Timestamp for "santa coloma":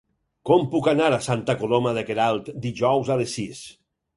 1.27-1.93